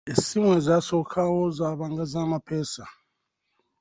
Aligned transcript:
Essimu 0.11 0.49
ezasookawo 0.57 1.39
zaabanga 1.57 2.03
za 2.11 2.21
mapeesa. 2.31 2.85